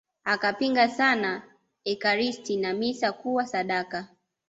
[0.23, 1.43] Akapinga sana
[1.85, 4.07] Ekaristi na misa kuwa sadaka